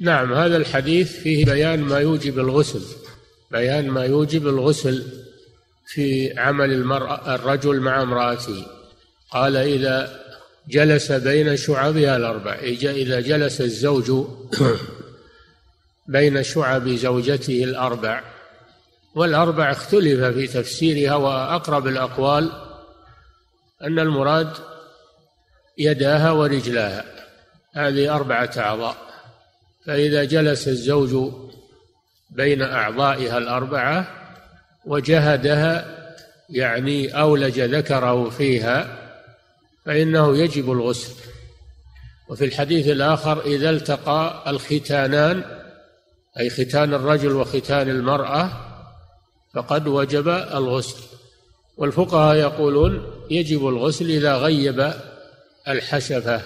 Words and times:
نعم 0.00 0.32
هذا 0.34 0.56
الحديث 0.56 1.12
فيه 1.12 1.44
بيان 1.44 1.80
ما 1.80 1.98
يوجب 1.98 2.38
الغسل. 2.38 2.82
بيان 3.50 3.88
ما 3.88 4.04
يوجب 4.04 4.46
الغسل 4.46 5.06
في 5.86 6.32
عمل 6.38 6.72
المرأة 6.72 7.34
الرجل 7.34 7.80
مع 7.80 8.02
امرأته. 8.02 8.66
قال 9.30 9.56
إذا 9.56 10.21
جلس 10.68 11.12
بين 11.12 11.56
شعبها 11.56 12.16
الأربع. 12.16 12.54
إذا 12.54 13.20
جلس 13.20 13.60
الزوج 13.60 14.26
بين 16.08 16.42
شعب 16.42 16.88
زوجته 16.88 17.64
الأربع. 17.64 18.22
والأربع 19.14 19.70
اختلف 19.70 20.24
في 20.24 20.46
تفسيرها 20.46 21.14
وأقرب 21.14 21.86
الأقوال 21.86 22.52
أن 23.82 23.98
المراد 23.98 24.50
يداها 25.78 26.30
ورجلاها. 26.30 27.04
هذه 27.74 28.14
أربعة 28.14 28.50
أعضاء. 28.56 28.96
فإذا 29.86 30.24
جلس 30.24 30.68
الزوج 30.68 31.32
بين 32.30 32.62
أعضائها 32.62 33.38
الأربعة 33.38 34.06
وجهدها 34.84 35.98
يعني 36.50 37.20
أولج 37.20 37.60
ذكره 37.60 38.30
فيها 38.30 38.98
فإنه 39.86 40.38
يجب 40.38 40.72
الغسل. 40.72 41.14
وفي 42.28 42.44
الحديث 42.44 42.88
الآخر 42.88 43.40
إذا 43.40 43.70
التقى 43.70 44.50
الختانان 44.50 45.44
أي 46.38 46.50
ختان 46.50 46.94
الرجل 46.94 47.32
وختان 47.32 47.90
المرأة 47.90 48.50
فقد 49.54 49.86
وجب 49.86 50.28
الغسل. 50.28 51.02
والفقهاء 51.76 52.36
يقولون 52.36 53.06
يجب 53.30 53.68
الغسل 53.68 54.10
إذا 54.10 54.36
غيب 54.36 54.92
الحشفة 55.68 56.42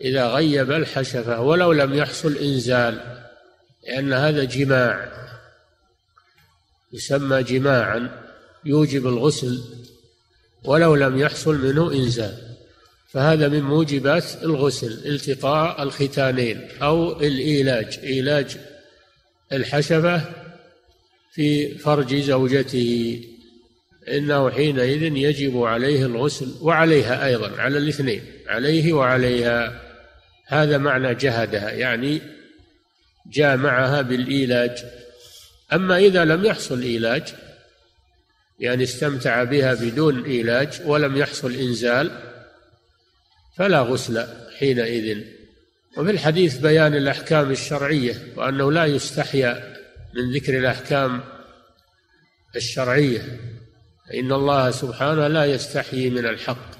إذا 0.00 0.26
غيب 0.26 0.72
الحشفة 0.72 1.40
ولو 1.40 1.72
لم 1.72 1.94
يحصل 1.94 2.36
إنزال 2.36 3.22
لأن 3.86 4.12
هذا 4.12 4.44
جماع. 4.44 5.08
يسمى 6.92 7.42
جماعا 7.42 8.10
يوجب 8.64 9.06
الغسل 9.06 9.62
ولو 10.64 10.94
لم 10.94 11.18
يحصل 11.18 11.54
منه 11.54 11.92
إنزال. 11.92 12.55
فهذا 13.16 13.48
من 13.48 13.62
موجبات 13.62 14.24
الغسل 14.42 15.14
التقاء 15.14 15.82
الختانين 15.82 16.68
أو 16.82 17.20
الإيلاج 17.20 17.98
إيلاج 18.02 18.56
الحشفة 19.52 20.22
في 21.32 21.78
فرج 21.78 22.14
زوجته. 22.14 23.20
إنه 24.08 24.50
حينئذ 24.50 25.02
يجب 25.02 25.62
عليه 25.62 26.06
الغسل 26.06 26.54
وعليها 26.60 27.26
أيضا 27.26 27.60
على 27.60 27.78
الاثنين 27.78 28.22
عليه 28.46 28.92
وعليها. 28.92 29.82
هذا 30.46 30.78
معنى 30.78 31.14
جهدها 31.14 31.70
يعني 31.70 32.20
جامعها 33.32 34.02
بالإيلاج. 34.02 34.84
أما 35.72 35.98
إذا 35.98 36.24
لم 36.24 36.44
يحصل 36.44 36.82
إيلاج 36.82 37.34
يعني 38.60 38.82
استمتع 38.82 39.44
بها 39.44 39.74
بدون 39.74 40.24
إيلاج 40.24 40.80
ولم 40.84 41.16
يحصل 41.16 41.54
إنزال 41.54 42.35
فلا 43.56 43.80
غسل 43.80 44.26
حينئذ. 44.58 45.24
وفي 45.98 46.10
الحديث 46.10 46.58
بيان 46.58 46.94
الأحكام 46.94 47.50
الشرعية 47.50 48.32
وأنه 48.36 48.72
لا 48.72 48.84
يستحيا 48.84 49.76
من 50.14 50.32
ذكر 50.32 50.58
الأحكام 50.58 51.20
الشرعية 52.56 53.40
فإن 54.08 54.32
الله 54.32 54.70
سبحانه 54.70 55.28
لا 55.28 55.44
يستحيي 55.44 56.10
من 56.10 56.26
الحق. 56.26 56.76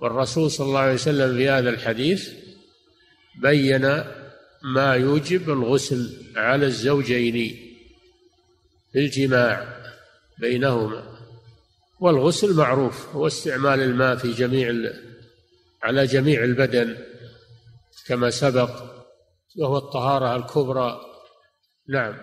والرسول 0.00 0.50
صلى 0.50 0.66
الله 0.66 0.80
عليه 0.80 0.94
وسلم 0.94 1.36
في 1.36 1.48
هذا 1.48 1.70
الحديث 1.70 2.30
بين 3.42 4.04
ما 4.62 4.94
يوجب 4.94 5.50
الغسل 5.50 6.16
على 6.36 6.66
الزوجين 6.66 7.56
في 8.92 8.98
الجماع 8.98 9.76
بينهما 10.38 11.16
والغسل 12.00 12.54
معروف 12.54 13.08
هو 13.08 13.26
استعمال 13.26 13.80
الماء 13.80 14.16
في 14.16 14.32
جميع 14.32 14.68
على 15.82 16.06
جميع 16.06 16.44
البدن 16.44 16.96
كما 18.06 18.30
سبق 18.30 18.70
وهو 19.58 19.76
الطهارة 19.76 20.36
الكبرى. 20.36 21.00
نعم. 21.88 22.16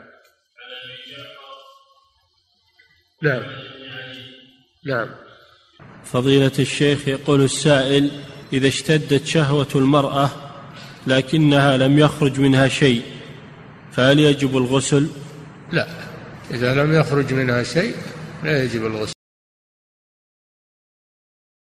نعم. 3.22 3.44
نعم. 4.86 5.10
فضيلة 6.04 6.52
الشيخ 6.60 7.08
يقول 7.08 7.44
السائل 7.44 8.12
إذا 8.54 8.68
اشتدت 8.68 9.26
شهوة 9.26 9.68
المرأة 9.76 10.30
لكنها 11.08 11.78
لم 11.78 12.00
يخرج 12.00 12.40
منها 12.40 12.68
شيء 12.68 13.02
فهل 13.92 14.20
يجب 14.20 14.58
الغسل؟ 14.58 15.08
لا. 15.72 15.88
إذا 16.52 16.84
لم 16.84 16.94
يخرج 16.94 17.34
منها 17.34 17.64
شيء 17.64 17.96
لا 18.44 18.64
يجب 18.64 18.86
الغسل. 18.86 19.13